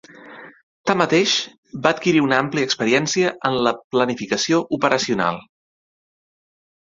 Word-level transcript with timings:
Tanmateix, 0.91 1.33
va 1.83 1.89
adquirir 1.95 2.23
una 2.27 2.39
àmplia 2.45 2.69
experiència 2.69 3.33
en 3.49 3.59
la 3.67 3.73
planificació 3.97 4.61
operacional. 4.81 5.37